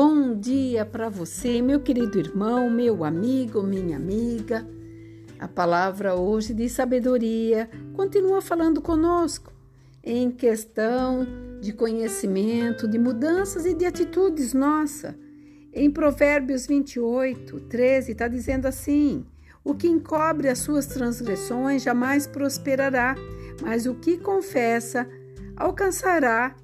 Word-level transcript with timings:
Bom 0.00 0.32
dia 0.32 0.86
para 0.86 1.08
você, 1.08 1.60
meu 1.60 1.80
querido 1.80 2.20
irmão, 2.20 2.70
meu 2.70 3.02
amigo, 3.02 3.64
minha 3.64 3.96
amiga. 3.96 4.64
A 5.40 5.48
palavra 5.48 6.14
hoje 6.14 6.54
de 6.54 6.68
sabedoria 6.68 7.68
continua 7.94 8.40
falando 8.40 8.80
conosco 8.80 9.52
em 10.00 10.30
questão 10.30 11.26
de 11.60 11.72
conhecimento, 11.72 12.86
de 12.86 12.96
mudanças 12.96 13.66
e 13.66 13.74
de 13.74 13.86
atitudes 13.86 14.54
nossa. 14.54 15.18
Em 15.72 15.90
Provérbios 15.90 16.64
28, 16.64 17.58
13, 17.62 18.12
está 18.12 18.28
dizendo 18.28 18.66
assim: 18.66 19.26
O 19.64 19.74
que 19.74 19.88
encobre 19.88 20.48
as 20.48 20.58
suas 20.60 20.86
transgressões 20.86 21.82
jamais 21.82 22.24
prosperará, 22.24 23.16
mas 23.60 23.84
o 23.84 23.96
que 23.96 24.16
confessa 24.16 25.08
alcançará 25.56 26.54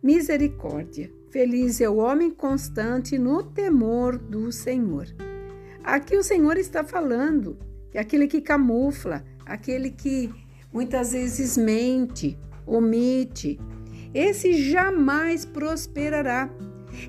misericórdia. 0.00 1.18
Feliz 1.30 1.80
é 1.80 1.88
o 1.88 1.98
homem 1.98 2.28
constante 2.28 3.16
no 3.16 3.40
temor 3.40 4.18
do 4.18 4.50
Senhor. 4.50 5.06
Aqui 5.84 6.16
o 6.16 6.24
Senhor 6.24 6.56
está 6.56 6.82
falando 6.82 7.56
que 7.92 7.98
aquele 7.98 8.26
que 8.26 8.40
camufla, 8.40 9.24
aquele 9.46 9.90
que 9.90 10.28
muitas 10.72 11.12
vezes 11.12 11.56
mente, 11.56 12.36
omite, 12.66 13.60
esse 14.12 14.54
jamais 14.54 15.44
prosperará. 15.44 16.50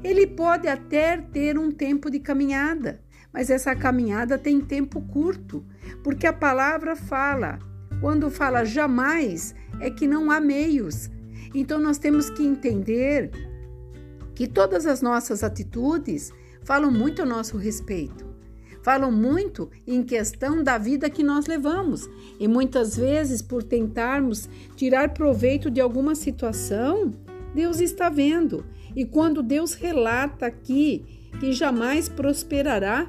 Ele 0.04 0.28
pode 0.28 0.68
até 0.68 1.18
ter 1.18 1.58
um 1.58 1.72
tempo 1.72 2.12
de 2.12 2.20
caminhada, 2.20 3.02
mas 3.34 3.50
essa 3.50 3.76
caminhada 3.76 4.38
tem 4.38 4.62
tempo 4.62 5.02
curto, 5.02 5.66
porque 6.04 6.28
a 6.28 6.34
palavra 6.34 6.96
fala, 6.96 7.58
quando 8.00 8.30
fala 8.30 8.66
jamais, 8.66 9.56
é 9.80 9.90
que 9.90 10.06
não 10.06 10.30
há 10.30 10.40
meios. 10.40 11.10
Então 11.56 11.80
nós 11.80 11.98
temos 11.98 12.30
que 12.30 12.46
entender 12.46 13.51
que 14.42 14.48
todas 14.48 14.88
as 14.88 15.04
nossas 15.04 15.44
atitudes 15.44 16.34
falam 16.64 16.90
muito 16.90 17.22
a 17.22 17.26
nosso 17.28 17.58
respeito. 17.58 18.26
Falam 18.82 19.12
muito 19.12 19.70
em 19.86 20.02
questão 20.02 20.64
da 20.64 20.80
vida 20.80 21.12
que 21.12 21.22
nós 21.22 21.46
levamos. 21.46 22.10
E 22.40 22.48
muitas 22.48 22.98
vezes, 22.98 23.40
por 23.40 23.62
tentarmos 23.62 24.50
tirar 24.76 25.14
proveito 25.14 25.70
de 25.70 25.80
alguma 25.80 26.16
situação, 26.16 27.14
Deus 27.54 27.80
está 27.80 28.10
vendo. 28.10 28.66
E 28.96 29.06
quando 29.06 29.44
Deus 29.44 29.76
relata 29.76 30.48
aqui 30.48 31.06
que 31.40 31.54
jamais 31.54 32.10
prosperará, 32.10 33.08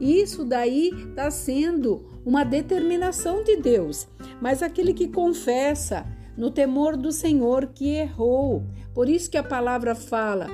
isso 0.00 0.42
daí 0.42 0.88
está 0.88 1.30
sendo 1.30 2.02
uma 2.24 2.44
determinação 2.44 3.44
de 3.44 3.56
Deus. 3.56 4.08
Mas 4.40 4.62
aquele 4.62 4.94
que 4.94 5.08
confessa 5.08 6.06
no 6.36 6.50
temor 6.50 6.96
do 6.96 7.12
Senhor 7.12 7.66
que 7.66 7.94
errou, 7.94 8.64
por 8.94 9.08
isso 9.08 9.30
que 9.30 9.36
a 9.36 9.42
palavra 9.42 9.94
fala 9.94 10.48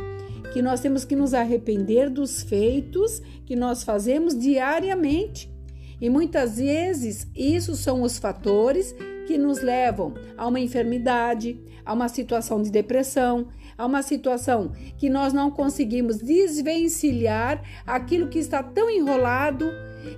que 0.53 0.63
nós 0.63 0.81
temos 0.81 1.05
que 1.05 1.15
nos 1.15 1.35
arrepender 1.35 2.09
dos 2.09 2.43
feitos 2.43 3.21
que 3.45 3.55
nós 3.55 3.83
fazemos 3.83 4.39
diariamente. 4.39 5.53
E 6.01 6.09
muitas 6.09 6.57
vezes 6.57 7.27
isso 7.37 7.75
são 7.75 8.03
os 8.03 8.19
fatores 8.19 8.95
que 9.27 9.37
nos 9.37 9.61
levam 9.61 10.15
a 10.37 10.47
uma 10.47 10.61
enfermidade, 10.61 11.61
a 11.85 11.93
uma 11.93 12.09
situação 12.09 12.63
de 12.63 12.71
depressão, 12.71 13.49
a 13.77 13.85
uma 13.85 14.03
situação 14.03 14.73
que 14.97 15.11
nós 15.11 15.33
não 15.33 15.51
conseguimos 15.51 16.19
desvencilhar 16.19 17.63
aquilo 17.87 18.29
que 18.29 18.39
está 18.39 18.63
tão 18.63 18.89
enrolado 18.89 19.71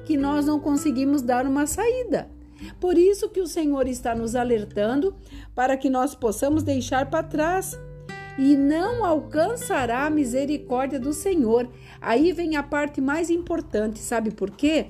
que 0.05 0.17
nós 0.17 0.47
não 0.47 0.61
conseguimos 0.61 1.23
dar 1.23 1.47
uma 1.47 1.67
saída. 1.67 2.31
Por 2.79 2.97
isso 2.99 3.29
que 3.29 3.41
o 3.41 3.47
Senhor 3.47 3.87
está 3.87 4.15
nos 4.15 4.35
alertando 4.35 5.15
para 5.55 5.77
que 5.77 5.91
nós 5.91 6.15
possamos 6.15 6.63
deixar 6.63 7.09
para 7.11 7.23
trás 7.23 7.79
e 8.39 8.57
não 8.57 9.05
alcançará 9.05 10.07
a 10.07 10.11
misericórdia 10.11 10.99
do 10.99 11.13
Senhor. 11.13 11.69
Aí 12.01 12.33
vem 12.33 12.57
a 12.57 12.63
parte 12.63 13.01
mais 13.01 13.31
importante, 13.31 13.99
sabe 13.99 14.31
por 14.31 14.51
quê? 14.51 14.87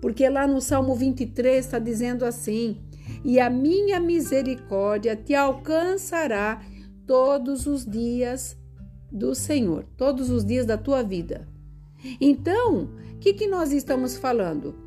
Porque 0.00 0.28
lá 0.28 0.46
no 0.46 0.60
Salmo 0.60 0.94
23 0.94 1.64
está 1.64 1.78
dizendo 1.78 2.24
assim: 2.24 2.80
E 3.24 3.40
a 3.40 3.50
minha 3.50 4.00
misericórdia 4.00 5.16
te 5.16 5.34
alcançará 5.34 6.62
todos 7.06 7.66
os 7.66 7.84
dias 7.84 8.56
do 9.10 9.34
Senhor, 9.34 9.84
todos 9.96 10.30
os 10.30 10.44
dias 10.44 10.66
da 10.66 10.76
tua 10.76 11.02
vida. 11.02 11.46
Então, 12.20 12.90
o 13.14 13.18
que, 13.18 13.32
que 13.32 13.46
nós 13.46 13.72
estamos 13.72 14.16
falando? 14.16 14.85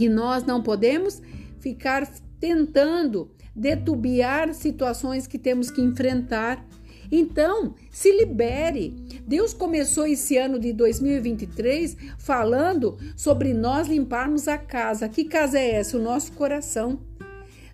Que 0.00 0.08
nós 0.08 0.44
não 0.44 0.62
podemos 0.62 1.20
ficar 1.58 2.10
tentando 2.40 3.30
detubiar 3.54 4.54
situações 4.54 5.26
que 5.26 5.36
temos 5.38 5.70
que 5.70 5.82
enfrentar. 5.82 6.66
Então, 7.12 7.74
se 7.90 8.10
libere. 8.10 8.96
Deus 9.26 9.52
começou 9.52 10.06
esse 10.06 10.38
ano 10.38 10.58
de 10.58 10.72
2023 10.72 11.98
falando 12.16 12.96
sobre 13.14 13.52
nós 13.52 13.88
limparmos 13.88 14.48
a 14.48 14.56
casa. 14.56 15.06
Que 15.06 15.22
casa 15.22 15.58
é 15.58 15.72
essa? 15.72 15.98
O 15.98 16.02
nosso 16.02 16.32
coração. 16.32 16.98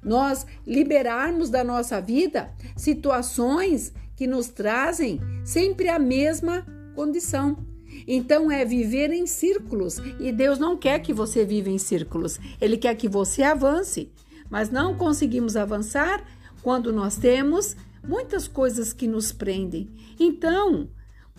Nós 0.02 0.44
liberarmos 0.66 1.48
da 1.48 1.62
nossa 1.62 2.00
vida 2.00 2.50
situações 2.76 3.92
que 4.16 4.26
nos 4.26 4.48
trazem 4.48 5.20
sempre 5.44 5.88
a 5.88 5.98
mesma 6.00 6.66
condição. 6.92 7.75
Então 8.06 8.50
é 8.50 8.64
viver 8.64 9.10
em 9.12 9.26
círculos 9.26 9.98
e 10.20 10.32
Deus 10.32 10.58
não 10.58 10.76
quer 10.76 10.98
que 11.00 11.12
você 11.12 11.44
viva 11.44 11.70
em 11.70 11.78
círculos. 11.78 12.38
Ele 12.60 12.76
quer 12.76 12.94
que 12.94 13.08
você 13.08 13.42
avance 13.42 14.10
mas 14.50 14.70
não 14.70 14.96
conseguimos 14.96 15.56
avançar 15.56 16.22
quando 16.62 16.92
nós 16.92 17.16
temos 17.16 17.76
muitas 18.06 18.46
coisas 18.46 18.92
que 18.92 19.06
nos 19.06 19.32
prendem. 19.32 19.90
Então, 20.18 20.88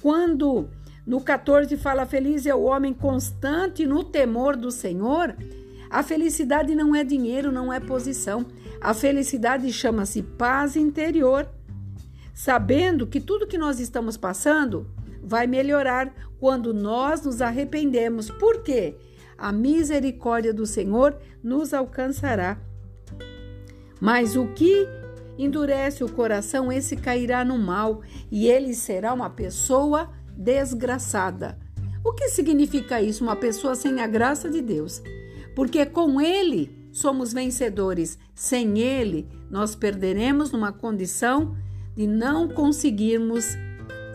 quando 0.01 0.69
no 1.05 1.21
14 1.21 1.75
fala 1.77 2.05
feliz 2.05 2.45
é 2.45 2.53
o 2.53 2.63
homem 2.63 2.93
constante 2.93 3.85
no 3.85 4.03
temor 4.03 4.55
do 4.55 4.71
Senhor, 4.71 5.35
a 5.89 6.03
felicidade 6.03 6.75
não 6.75 6.95
é 6.95 7.03
dinheiro, 7.03 7.51
não 7.51 7.71
é 7.71 7.79
posição. 7.79 8.45
A 8.81 8.93
felicidade 8.93 9.71
chama-se 9.71 10.21
paz 10.21 10.75
interior, 10.75 11.49
sabendo 12.33 13.07
que 13.07 13.21
tudo 13.21 13.47
que 13.47 13.57
nós 13.57 13.79
estamos 13.79 14.17
passando 14.17 14.85
vai 15.27 15.45
melhorar 15.45 16.13
quando 16.39 16.73
nós 16.73 17.23
nos 17.23 17.41
arrependemos. 17.41 18.29
Por 18.29 18.63
quê? 18.63 18.95
A 19.37 19.51
misericórdia 19.51 20.53
do 20.53 20.65
Senhor 20.65 21.17
nos 21.43 21.73
alcançará. 21.73 22.57
Mas 23.99 24.35
o 24.35 24.47
que 24.47 24.87
endurece 25.37 26.03
o 26.03 26.11
coração, 26.11 26.71
esse 26.71 26.95
cairá 26.95 27.43
no 27.43 27.57
mal 27.57 28.01
e 28.31 28.47
ele 28.47 28.73
será 28.73 29.13
uma 29.13 29.29
pessoa 29.29 30.09
desgraçada. 30.35 31.57
O 32.03 32.13
que 32.13 32.29
significa 32.29 33.01
isso? 33.01 33.23
Uma 33.23 33.35
pessoa 33.35 33.75
sem 33.75 33.99
a 33.99 34.07
graça 34.07 34.49
de 34.49 34.61
Deus. 34.61 35.01
Porque 35.55 35.85
com 35.85 36.21
ele 36.21 36.89
somos 36.91 37.33
vencedores, 37.33 38.17
sem 38.33 38.79
ele 38.79 39.27
nós 39.49 39.75
perderemos 39.75 40.51
numa 40.51 40.71
condição 40.71 41.55
de 41.95 42.07
não 42.07 42.47
conseguirmos, 42.47 43.57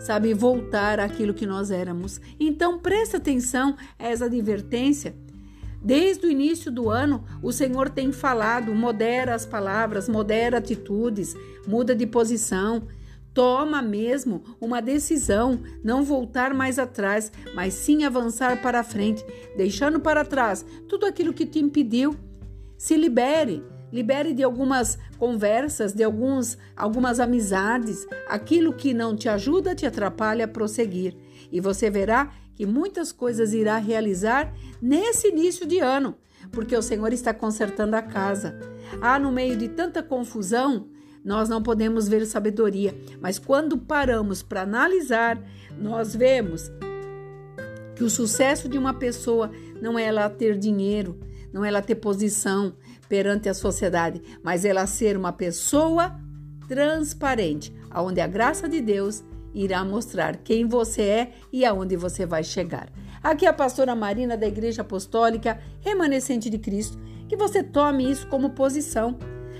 sabe, 0.05 0.33
voltar 0.33 0.99
àquilo 0.99 1.33
que 1.33 1.45
nós 1.45 1.71
éramos. 1.71 2.19
Então 2.39 2.79
preste 2.79 3.15
atenção 3.15 3.75
a 3.97 4.07
essa 4.07 4.25
advertência 4.25 5.15
Desde 5.83 6.25
o 6.25 6.31
início 6.31 6.71
do 6.71 6.89
ano, 6.89 7.25
o 7.41 7.51
Senhor 7.51 7.89
tem 7.89 8.13
falado: 8.13 8.73
modera 8.73 9.35
as 9.35 9.45
palavras, 9.45 10.07
modera 10.07 10.59
atitudes, 10.59 11.35
muda 11.67 11.93
de 11.93 12.07
posição. 12.07 12.87
Toma 13.33 13.81
mesmo 13.81 14.43
uma 14.61 14.79
decisão, 14.79 15.59
não 15.83 16.03
voltar 16.03 16.53
mais 16.53 16.77
atrás, 16.77 17.31
mas 17.55 17.73
sim 17.73 18.05
avançar 18.05 18.61
para 18.61 18.83
frente, 18.83 19.25
deixando 19.57 19.99
para 19.99 20.23
trás 20.23 20.63
tudo 20.87 21.05
aquilo 21.05 21.33
que 21.33 21.45
te 21.45 21.59
impediu. 21.59 22.15
Se 22.77 22.95
libere, 22.95 23.63
libere 23.93 24.33
de 24.33 24.41
algumas 24.41 24.97
conversas, 25.19 25.93
de 25.93 26.03
alguns, 26.03 26.57
algumas 26.75 27.19
amizades, 27.19 28.07
aquilo 28.27 28.73
que 28.73 28.91
não 28.91 29.15
te 29.15 29.29
ajuda, 29.29 29.75
te 29.75 29.85
atrapalha 29.85 30.45
a 30.45 30.47
prosseguir. 30.47 31.15
E 31.51 31.61
você 31.61 31.91
verá 31.91 32.33
que 32.55 32.65
muitas 32.65 33.11
coisas 33.11 33.53
irá 33.53 33.77
realizar 33.77 34.51
nesse 34.81 35.27
início 35.27 35.67
de 35.67 35.77
ano, 35.77 36.15
porque 36.51 36.75
o 36.75 36.81
Senhor 36.81 37.13
está 37.13 37.31
consertando 37.35 37.95
a 37.95 38.01
casa. 38.01 38.59
Ah, 38.99 39.19
no 39.19 39.31
meio 39.31 39.55
de 39.55 39.69
tanta 39.69 40.01
confusão, 40.01 40.87
nós 41.23 41.47
não 41.47 41.61
podemos 41.61 42.07
ver 42.07 42.25
sabedoria, 42.25 42.95
mas 43.21 43.37
quando 43.37 43.77
paramos 43.77 44.41
para 44.41 44.63
analisar, 44.63 45.39
nós 45.79 46.15
vemos 46.15 46.71
que 47.95 48.03
o 48.03 48.09
sucesso 48.09 48.67
de 48.67 48.77
uma 48.77 48.95
pessoa 48.95 49.51
não 49.79 49.97
é 49.99 50.05
ela 50.05 50.27
ter 50.29 50.57
dinheiro, 50.57 51.19
não 51.53 51.63
é 51.63 51.67
ela 51.67 51.81
ter 51.81 51.95
posição 51.95 52.73
perante 53.07 53.49
a 53.49 53.53
sociedade, 53.53 54.21
mas 54.43 54.65
ela 54.65 54.85
ser 54.85 55.17
uma 55.17 55.31
pessoa 55.31 56.15
transparente, 56.67 57.73
onde 57.95 58.21
a 58.21 58.27
graça 58.27 58.67
de 58.67 58.81
Deus 58.81 59.23
irá 59.53 59.83
mostrar 59.85 60.37
quem 60.37 60.65
você 60.67 61.01
é 61.01 61.31
e 61.51 61.63
aonde 61.63 61.95
você 61.95 62.25
vai 62.25 62.43
chegar. 62.43 62.89
Aqui 63.21 63.45
é 63.45 63.49
a 63.49 63.53
pastora 63.53 63.95
Marina 63.95 64.35
da 64.35 64.47
Igreja 64.47 64.81
Apostólica 64.81 65.59
Remanescente 65.81 66.49
de 66.49 66.57
Cristo, 66.57 66.97
que 67.27 67.37
você 67.37 67.63
tome 67.63 68.09
isso 68.09 68.27
como 68.27 68.49
posição, 68.49 69.17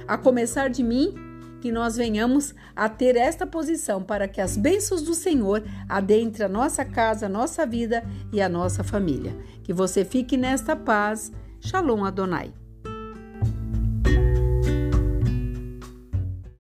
a 0.08 0.18
começar 0.18 0.70
de 0.70 0.84
mim, 0.84 1.14
que 1.62 1.72
nós 1.72 1.96
venhamos 1.96 2.54
a 2.76 2.90
ter 2.90 3.16
esta 3.16 3.48
posição 3.48 4.04
para 4.04 4.28
que 4.28 4.42
as 4.42 4.58
bênçãos 4.58 5.02
do 5.02 5.14
Senhor 5.14 5.64
adentrem 5.88 6.46
a 6.46 6.50
nossa 6.50 6.84
casa, 6.84 7.28
a 7.28 7.30
nossa 7.30 7.66
vida 7.66 8.04
e 8.34 8.42
a 8.42 8.50
nossa 8.50 8.84
família. 8.84 9.34
Que 9.64 9.72
você 9.72 10.04
fique 10.04 10.36
nesta 10.36 10.76
paz. 10.76 11.32
Shalom 11.62 12.04
Adonai. 12.04 12.63